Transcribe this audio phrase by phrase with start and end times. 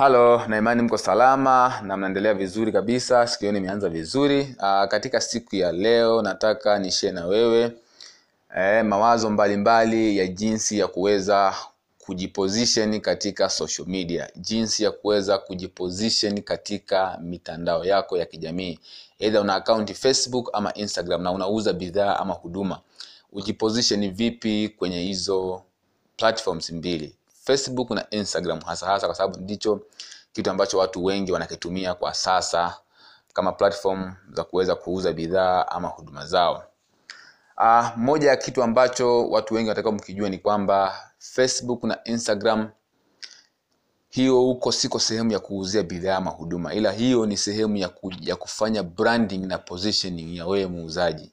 [0.00, 3.26] halo na imani mko salama na mnaendelea vizuri kabisa.
[3.26, 4.54] Siku hiyo nimeanza vizuri.
[4.60, 7.72] Aa, katika siku ya leo nataka nishie na wewe
[8.56, 11.54] e, mawazo mbalimbali mbali ya jinsi ya kuweza
[11.98, 14.30] kujiposition katika social media.
[14.36, 18.78] Jinsi ya kuweza kujiposition katika mitandao yako ya kijamii.
[19.18, 22.80] Eidha una akaunti facebook ama instagram na unauza bidhaa ama huduma.
[23.32, 25.62] Ujiposition vipi kwenye hizo
[26.16, 27.14] platforms mbili
[27.50, 29.80] facebook na instagram hasa hasa kwa sababu ndicho
[30.32, 32.76] kitu ambacho watu wengi wanakitumia kwa sasa
[33.32, 36.64] kama platform za kuweza kuuza bidhaa ama huduma zao.
[37.58, 42.68] Uh, moja ya kitu ambacho watu wengi wanatakiwa mkijua ni kwamba facebook na instagram
[44.08, 46.74] hiyo huko siko sehemu ya kuuzia bidhaa ama huduma.
[46.74, 51.32] Ila hiyo ni sehemu ya, ku, ya kufanya branding na positioning ya wewe muuzaji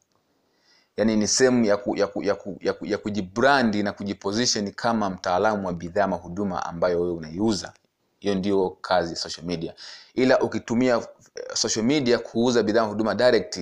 [0.98, 4.72] yaani ni sehemu ya, ku, ya, ku, ya, ku, ya, ku, ya kujibrandi na kujiposition
[4.72, 7.74] kama mtaalamu wa bidhaa ama huduma ambayo wewe unaiuza.
[8.20, 9.74] Hiyo ndio kazi social media.
[10.14, 11.08] Ila ukitumia
[11.54, 13.60] social media kuuza bidhaa mahuduma direct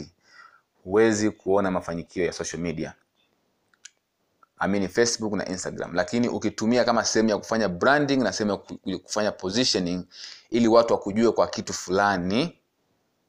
[0.84, 2.94] huwezi kuona mafanikio ya social media.
[4.58, 5.94] Amini facebook na instagram.
[5.94, 10.06] Lakini ukitumia kama sehemu ya kufanya branding na sehemu ya kufanya positioning
[10.50, 12.58] ili watu wakujue kwa kitu fulani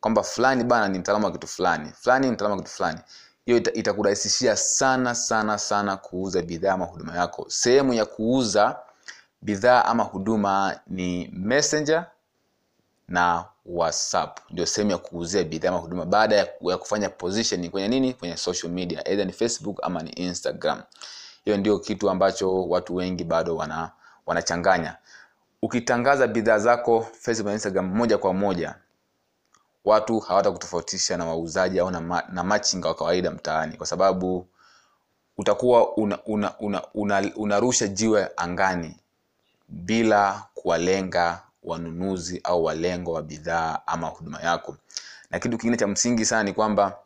[0.00, 2.98] kwamba fulani bana ni mtaalamu wa kitu fulani fulani ni mtaalamu wa kitu fulani
[3.46, 7.44] hiyo ita, itakurahisishia sana sana sana kuuza bidhaa ama huduma yako.
[7.48, 8.78] Sehemu ya kuuza
[9.42, 12.06] bidhaa ama huduma ni messenger
[13.08, 14.38] na whatsapp.
[14.50, 16.04] Ndio sehemu ya kuuzia bidhaa ama huduma.
[16.04, 18.14] Baada ya, ya kufanya position kwenye nini?
[18.14, 19.08] Kwenye social media.
[19.08, 20.82] Either ni facebook ama ni instagram.
[21.44, 23.90] Hiyo ndio kitu ambacho watu wengi bado wana
[24.26, 24.96] wanachanganya.
[25.62, 28.74] Ukitangaza bidhaa zako facebook na instagram moja kwa moja
[29.86, 34.46] watu hawatakutofautisha na wauzaji au na, ma, na machinga wa kawaida mtaani kwa sababu
[35.38, 38.96] utakuwa unarusha una, una, una, una jiwe angani
[39.68, 44.76] bila kuwalenga wanunuzi au walengo wa bidhaa ama huduma yako.
[45.30, 46.98] Na kitu kingine cha msingi sana ni kwamba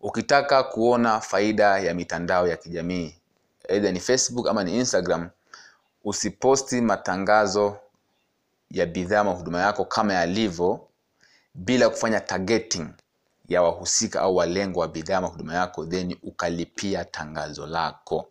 [0.00, 3.14] ukitaka kuona faida ya mitandao ya kijamii
[3.68, 5.28] aidha ni facebook ama ni instagram
[6.04, 7.76] usiposti matangazo
[8.70, 10.86] ya bidhaa ama huduma yako kama yalivyo
[11.54, 12.88] bila kufanya targeting
[13.48, 18.28] ya wahusika au walengo wa bidhaa ama huduma yako then ukalipia tangazo lako.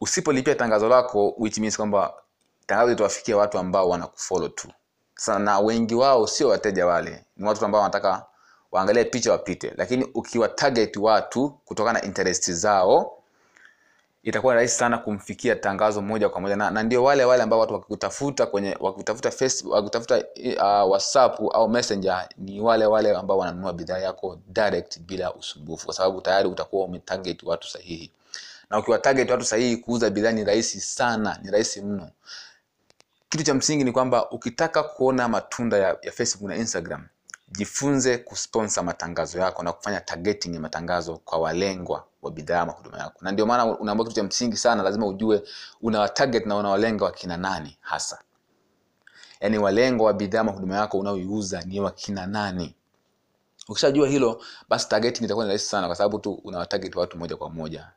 [0.00, 2.14] Usipolipia tangazo lako which means kwamba
[2.66, 4.68] tangazo litawafikia watu ambao wanakufollow tu.
[5.14, 8.26] Sana na wengi wao sio wateja wale ni watu ambao wanataka
[8.72, 9.72] waangalie picha wapite.
[9.76, 13.15] Lakini ukiwa target watu kutokana na interest zao
[14.26, 16.56] itakuwa rahisi sana kumfikia tangazo moja kwa moja.
[16.56, 20.18] Na, na ndio wale wale ambao watu wakikutafuta kwenye wakitafuta facebook wakitafuta
[20.56, 25.94] uh, whatsapp au messenger ni wale wale ambao wananunua bidhaa yako direct bila usumbufu kwa
[25.94, 28.10] sababu tayari utakuwa umetarget watu sahihi.
[28.70, 32.10] Na ukiwa target watu sahihi kuuza bidhaa ni rahisi sana ni rahisi mno.
[33.28, 37.06] Kitu cha msingi ni kwamba ukitaka kuona matunda ya, ya facebook na instagram
[37.48, 42.98] jifunze kusponsor matangazo yako na kufanya targeting ya matangazo kwa walengwa wa bidhaa ama huduma
[42.98, 43.18] yako.
[43.20, 45.42] Na ndio maana unaambia kitu cha msingi sana lazima ujue
[45.82, 48.18] unawatarget na unawalenga wakina nani hasa.
[49.40, 52.74] Yaani walengwa wa bidhaa ama huduma yako unaoiuza ni wakina nani.
[53.68, 57.50] Ukishajua hilo basi targeting itakuwa ni rahisi sana kwa sababu tu unawatarget watu moja kwa
[57.50, 57.88] moja.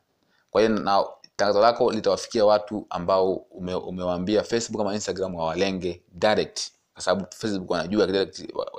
[0.50, 1.04] Kwa hiyo na
[1.36, 6.60] tangazo lako litawafikia watu ambao ume, umewaambia facebook ama instagram wawalenge direct
[7.00, 8.08] kwa sababu facebook wanajua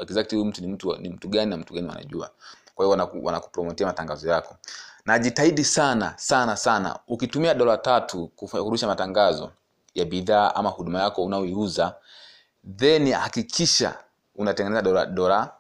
[0.01, 2.29] exactly huyu mtu ni mtu ni mtu gani na mtu gani wanajua.
[2.75, 2.89] Kwa hiyo
[3.23, 4.55] wanakupromotia wanaku matangazo yako.
[5.05, 9.51] Na jitahidi sana sana sana ukitumia dola tatu kurusha matangazo
[9.95, 11.95] ya bidhaa ama huduma yako unaoiuza
[12.75, 13.97] then hakikisha
[14.35, 15.51] unatengeneza dola dola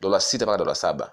[0.00, 1.12] dola sita mpaka dola saba.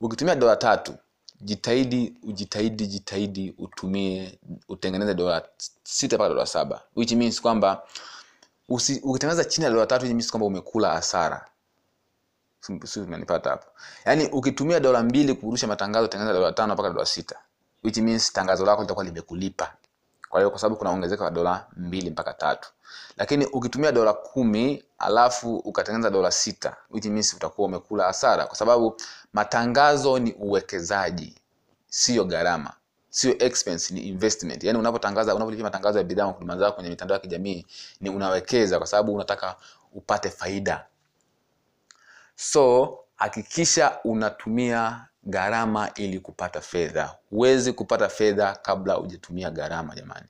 [0.00, 0.94] Ukitumia dola tatu
[1.40, 4.38] jitahidi ujitahidi jitahidi utumie
[4.68, 5.42] utengeneze dola
[5.84, 7.82] sita mpaka dola saba which means kwamba
[8.68, 11.46] ukitengeneza chini ya dola tatu means kwamba umekula hasara.
[12.96, 13.66] Umenipata hapo.
[14.04, 17.36] Yaani ukitumia dola mbili kurusha matangazo tengeneza dola tano mpaka dola sita
[17.84, 19.72] which means tangazo lako litakuwa limekulipa.
[20.28, 22.68] Kwa hiyo kwa sababu kuna ongezeko la dola mbili mpaka tatu.
[23.16, 28.46] Lakini ukitumia dola kumi alafu ukatengeneza dola sita which means utakuwa umekula hasara.
[28.46, 28.96] Kwa sababu
[29.32, 31.34] matangazo ni uwekezaji
[31.88, 32.72] siyo gharama
[33.16, 34.64] sio expense ni investment.
[34.64, 37.66] Yani unapotangaza unapolipia matangazo ya bidhaa huduma zako kwenye mitandao ya kijamii
[38.00, 39.56] ni unawekeza kwa sababu unataka
[39.92, 40.86] upate faida.
[42.34, 47.14] So hakikisha unatumia gharama ili kupata fedha.
[47.30, 50.26] Huwezi kupata fedha kabla hujatumia gharama jamani.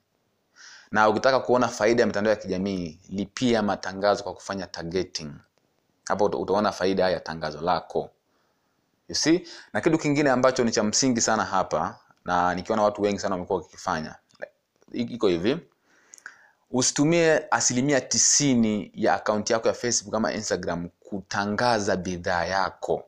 [0.91, 5.31] Na ukitaka kuona faida ya mitandao ya kijamii lipia matangazo kwa kufanya targeting.
[6.07, 8.09] Hapo utaona faida ya tangazo lako.
[9.09, 9.47] You see?
[9.73, 13.59] Na kitu kingine ambacho ni cha msingi sana hapa na nikiona watu wengi sana wamekuwa
[13.59, 14.15] wakikifanya.
[14.91, 15.57] Iko hivi.
[16.71, 23.03] Usitumie asilimia tisini ya akaunti yako ya facebook ama instagram kutangaza bidhaa yako.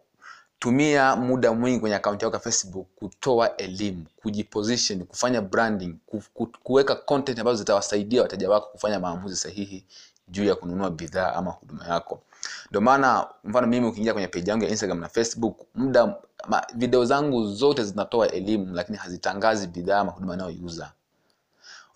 [0.60, 6.52] Tumia muda mwingi kwenye akaunti yako ya facebook kutoa elimu kujiposition kufanya branding ku- ku-
[6.64, 9.86] kuweka content ambazo zitawasaidia wateja wako kufanya maamuzi sahihi
[10.28, 12.22] juu ya kununua bidhaa ama huduma yako.
[12.70, 16.16] Ndio maana mfano mimi ukiingia kwenye page yangu ya instagram na facebook muda
[16.48, 20.92] ma, video zangu zote zinatoa elimu lakini hazitangazi bidhaa ama huduma inayoiuza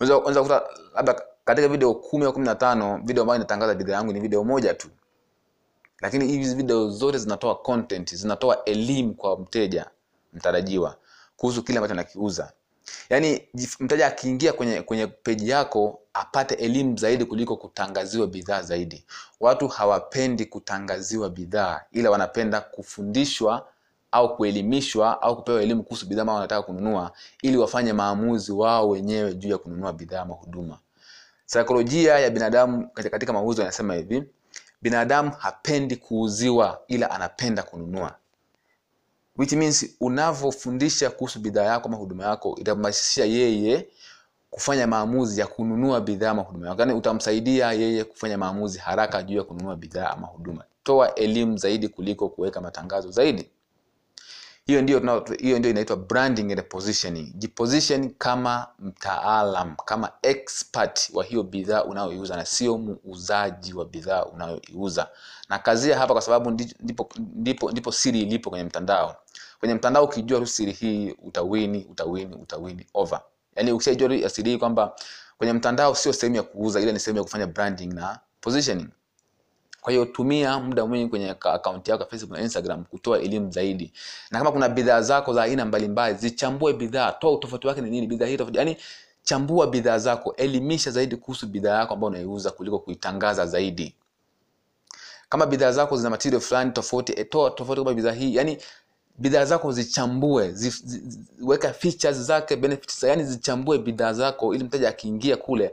[0.00, 3.92] unaweza unaweza kukuta labda katika video kumi au kumi na tano video ambayo inatangaza bidhaa
[3.92, 4.88] yangu ni video moja tu.
[6.00, 9.86] Lakini hizi video zote zinatoa content zinatoa elimu kwa mteja
[10.32, 10.96] mtarajiwa
[11.36, 12.52] kuhusu kile ambacho anakiuza.
[13.10, 13.48] Yaani
[13.80, 19.04] mteja akiingia kwenye kwenye peji yako apate elimu zaidi kuliko kutangaziwa bidhaa zaidi.
[19.40, 23.68] Watu hawapendi kutangaziwa bidhaa ila wanapenda kufundishwa
[24.14, 27.12] au kuelimishwa au kupewa elimu kuhusu bidhaa ambao wanataka kununua
[27.42, 30.78] ili wafanye maamuzi wao wenyewe juu ya kununua bidhaa ama huduma.
[31.46, 34.24] Saikolojia ya binadamu katika, mauzo yanasema hivi
[34.82, 38.14] binadamu hapendi kuuziwa ila anapenda kununua.
[39.36, 43.88] Which means unavyofundisha kuhusu bidhaa yako ama huduma yako itamrahisishia yeye
[44.50, 46.80] kufanya maamuzi ya kununua bidhaa ama huduma yako.
[46.80, 50.64] Yaani utamsaidia yeye kufanya maamuzi haraka juu ya kununua bidhaa ama huduma.
[50.82, 53.50] Toa elimu zaidi kuliko kuweka matangazo zaidi
[54.66, 57.32] hiyo ndio hiyo ndio inaitwa branding and positioning.
[57.34, 65.08] Jiposition kama mtaalam kama expert wa hiyo bidhaa unayoiuza na sio muuzaji wa bidhaa unayoiuza.
[65.48, 69.16] Na kazia hapa kwa sababu ndipo, ndipo, ndipo siri ilipo kwenye mtandao.
[69.60, 73.20] Kwenye mtandao ukijua tu siri hii utawini utawini utawini over.
[73.56, 74.94] Yaani ukishajua siri hii kwamba
[75.38, 78.88] kwenye mtandao sio sehemu ya kuuza ile ni sehemu ya kufanya branding na positioning
[79.84, 83.50] kwa hiyo tumia muda mwingi kwenye ka- akaunti yako ya facebook na instagram kutoa elimu
[83.50, 83.92] zaidi.
[84.30, 88.06] Na kama kuna bidhaa zako za aina mbalimbali zichambue bidhaa toa utofauti wake ni nini
[88.06, 88.76] bidhaa hii tofauti yani
[89.22, 93.94] chambua bidhaa zako elimisha zaidi kuhusu bidhaa yako ambayo unaiuza kuliko kuitangaza zaidi.
[95.28, 98.58] Kama bidhaa zako zina material fulani tofauti eh, toa tofauti kama bidhaa hii yani
[99.18, 104.64] bidhaa zako zichambue zi, zi, zi, weka features zake benefits yani zichambue bidhaa zako ili
[104.64, 105.72] mteja akiingia kule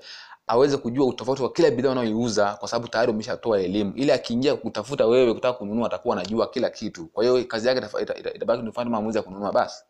[0.51, 3.93] aweze kujua utofauti wa kila bidhaa unayoiuza kwa sababu tayari umeshatoa elimu.
[3.95, 7.05] Ili akiingia kutafuta wewe kutaka kununua atakuwa anajua kila kitu.
[7.07, 7.81] Kwa hiyo kazi yake
[8.35, 9.83] itabaki ni kufanya maamuzi ya kununua basi.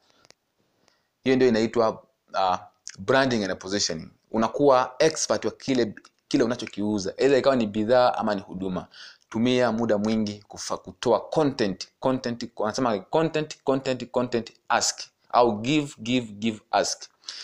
[1.24, 1.90] Hiyo ndio inaitwa
[2.34, 2.56] uh,
[3.00, 4.08] branding and positioning.
[4.32, 5.94] Unakuwa expert wa kile
[6.28, 7.14] kile unachokiuza.
[7.18, 8.88] Aidha ikawa ni bidhaa ama ni huduma.
[9.30, 11.88] Tumia muda mwingi kufa, kutoa content.
[12.00, 15.00] Content wanasema content content content ask.
[15.30, 17.04] Au give give give ask.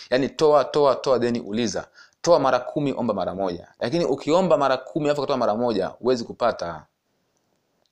[0.10, 1.88] Yaani toa toa toa then uliza
[2.22, 3.68] toa mara kumi omba mara moja.
[3.80, 6.86] Lakini ukiomba mara kumi alafu ukatoa mara moja huwezi kupata.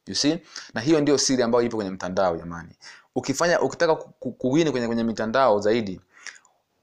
[0.08, 0.38] You see?
[0.74, 2.70] Na hiyo ndio siri ambayo ipo kwenye mtandao jamani.
[3.16, 6.02] Ukifanya ukitaka ku- ku- kuwini kwenye kwenye mitandao zaidi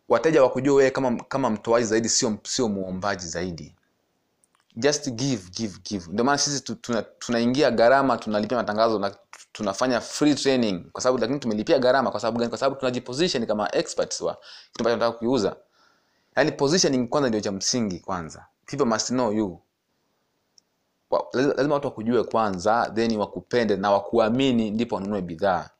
[0.09, 3.75] wateja wakujua wewe kama kama mtoaji zaidi sio sio muombaji zaidi.
[4.77, 6.07] Just give give give.
[6.13, 6.61] Ndio maana sisi
[7.19, 9.15] tunaingia tuna- gharama tunalipia matangazo na
[9.53, 10.91] tunafanya free training.
[10.93, 12.49] Kwa sababu lakini tumelipia gharama kwa sababu gani?
[12.49, 15.57] Kwa sababu tunajiposition kama experts wa kitu ambacho tunataka kukiuza
[16.37, 18.47] yaani positioning kwanza ndio cha msingi kwanza.
[18.67, 19.59] People must know you
[21.35, 25.71] lazima watu wakujue kwanza then wakupende na wakuamini ndipo wanunue bidhaa.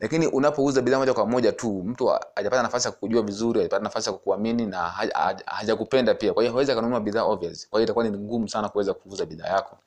[0.00, 3.82] Lakini unapouza bidhaa moja kwa moja tu mtu ha- hajapata nafasi ya kukujua vizuri hajapata
[3.84, 6.32] nafasi ya kukuamini na haja- haja- hajakupenda pia.
[6.32, 7.68] Kwa hiyo hawezi akanunua bidhaa obvious.
[7.68, 9.78] Kwa hiyo itakuwa ni ngumu sana kuweza kuuza bidhaa yako.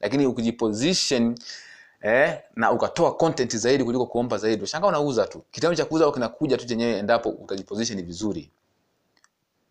[0.00, 1.34] Lakini ukijiposition
[2.02, 5.42] eh, na ukatoa content zaidi kuliko kuomba zaidi ushangaa unauza tu.
[5.50, 8.50] Kitendo cha kuuza kinakuja tu chenyewe endapo utajiposition vizuri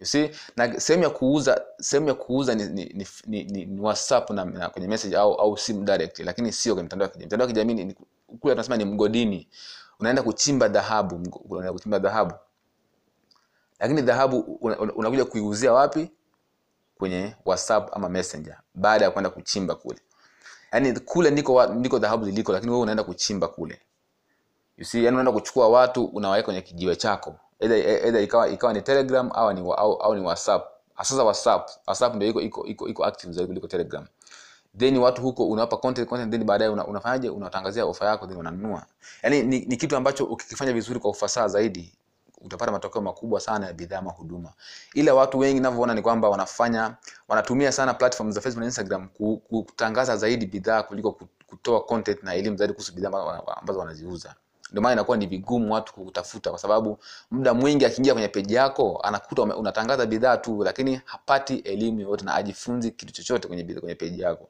[0.03, 0.29] you see?
[0.57, 2.85] Na sehemu ya kuuza sehemu ya kuuza ni, ni,
[3.25, 6.85] ni, ni, ni, whatsapp na, na kwenye message au au simu direct lakini sio kwenye
[6.85, 7.25] mtandao wa kijamii.
[7.25, 7.93] Mtandao wa kijamii
[8.39, 9.47] kule tunasema ni mgodini.
[9.99, 11.15] Unaenda kuchimba dhahabu
[11.49, 12.33] unaenda kuchimba dhahabu.
[13.79, 16.11] Lakini dhahabu una- una- unakuja kuiuzia wapi?
[16.97, 19.99] Kwenye whatsapp ama messenger baada ya kwenda kuchimba kule.
[20.71, 23.81] Yaani kule ndiko ndiko dhahabu ziliko lakini wewe unaenda kuchimba kule.
[24.77, 29.29] You see yani unaenda kuchukua watu unawaweka kwenye kijiwe chako either, ikawa ikawa ni telegram
[29.33, 30.65] au ni au, au ni whatsapp.
[30.97, 31.69] Sasa whatsapp.
[31.87, 34.05] Whatsapp ndio iko iko iko, iko active zaidi kuliko telegram.
[34.77, 37.29] Then watu huko unawapa content content then baadaye una, unafanyaje?
[37.29, 38.85] Unatangazia ofa yako then wananunua
[39.23, 41.93] yani ni, ni kitu ambacho ukikifanya vizuri kwa ufasaha zaidi
[42.41, 44.53] utapata matokeo makubwa sana ya bidhaa ama huduma.
[44.93, 46.95] Ila watu wengi navyoona ni kwamba wanafanya
[47.27, 52.23] wanatumia sana platform za facebook na instagram ku- ku- kutangaza zaidi bidhaa kuliko kutoa content
[52.23, 54.35] na elimu zaidi kuhusu bidhaa ambazo wanaziuza
[54.73, 56.97] ndio maana inakuwa ni vigumu watu kutafuta kwa sababu
[57.31, 62.35] muda mwingi akiingia kwenye peji yako anakuta unatangaza bidhaa tu lakini hapati elimu yoyote na
[62.35, 64.49] ajifunzi kitu chochote kwenye kwenye peji yako.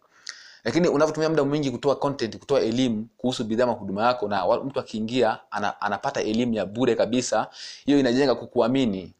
[0.63, 4.80] Lakini unavyotumia muda mwingi kutoa content kutoa elimu kuhusu bidhaa na huduma yako na mtu
[4.80, 7.48] akiingia ana, anapata elimu ya bure kabisa
[7.86, 9.13] hiyo inajenga kukuamini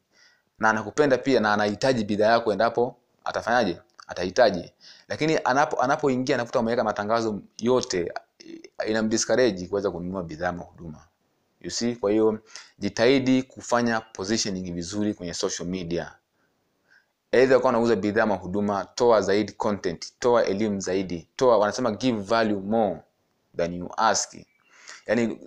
[0.58, 4.72] na anakupenda pia na anahitaji bidhaa yako endapo atafanyaje atahitaji.
[5.08, 8.12] Lakini anapo anapoingia anakuta umeweka matangazo yote
[8.86, 11.06] inamdiscourage kuweza kununua bidhaa ama huduma.
[11.60, 12.38] You see kwa hiyo
[12.78, 16.14] jitahidi kufanya positioning vizuri kwenye social media.
[17.32, 22.20] Aidha ukawa unauza bidhaa ama huduma toa zaidi content toa elimu zaidi toa wanasema give
[22.20, 23.00] value more
[23.56, 24.34] than you ask.
[25.06, 25.38] Yaani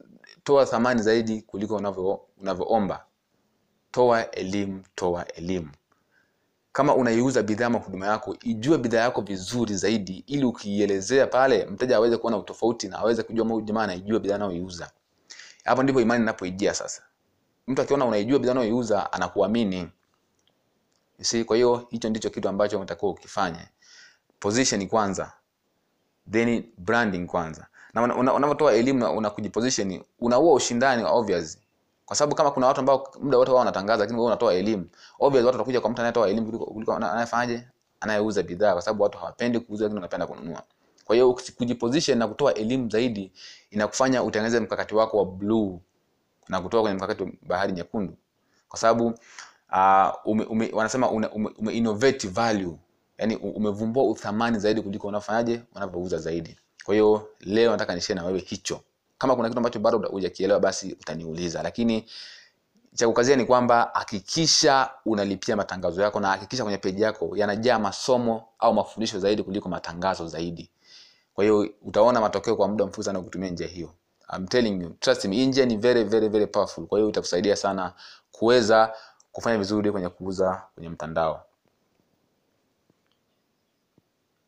[0.44, 3.06] toa thamani zaidi kuliko unavyo unavyoomba.
[3.92, 5.72] Toa elimu toa elimu
[6.78, 11.96] kama unaiuza bidhaa ama huduma yako ijue bidhaa yako vizuri zaidi ili ukiielezea pale mteja
[11.98, 14.92] aweze kuona utofauti na aweze kujua jamaa anaijua bidhaa anayoiuza.
[15.64, 17.02] Hapo ndipo imani inapoijia sasa.
[17.68, 19.90] Mtu akiona unaijua bidhaa unayoiuza anakuamini.
[21.22, 23.68] Si kwa hiyo hicho ndicho kitu ambacho unatakiwa ukifanye.
[24.40, 25.32] Position kwanza
[26.32, 27.68] then branding kwanza.
[27.94, 28.34] Na una- una-
[28.74, 29.30] elimu na una
[30.20, 31.60] unaua ushindani obvious
[32.08, 34.86] kwa sababu kama kuna watu ambao muda wote wao wanatangaza lakini wewe unatoa elimu.
[35.20, 37.68] Obvious watu watakuja kwa mtu anayetoa elimu kuliko kuliko anayefanyaje?
[38.00, 40.64] Anayeuza bidhaa kwa sababu watu hawapendi kuuza lakini wanapenda kununua.
[41.06, 43.32] Kwa hiyo kujiposition na kutoa elimu zaidi
[43.72, 45.80] inakufanya utengeneze mkakati wako wa blue
[46.50, 48.14] na kutoka kwenye mkakati wa bahari nyekundu.
[48.70, 49.06] Kwa sababu
[49.72, 52.78] uh, ume, ume, wanasema ume, ume innovate value.
[53.18, 56.58] Yani umevumbua uthamani zaidi kuliko unafanyaje unavyouza zaidi.
[56.86, 58.80] Kwa hiyo leo nataka nishie na wewe hicho
[59.18, 61.64] kama kuna kitu ambacho bado hujakielewa basi utaniuliza.
[61.64, 62.06] Lakini
[62.94, 68.44] cha kukazia ni kwamba hakikisha unalipia matangazo yako na hakikisha kwenye peji yako yanajaa masomo
[68.60, 70.70] au mafundisho zaidi kuliko matangazo zaidi.
[71.34, 73.90] Kwa hiyo utaona matokeo kwa muda mfupi sana kutumia njia hiyo.
[74.36, 76.88] I'm telling you trust me njia ni very very very powerful.
[76.88, 77.94] Kwa hiyo itakusaidia sana
[78.32, 78.94] kuweza
[79.32, 81.47] kufanya vizuri kwenye kuuza kwenye mtandao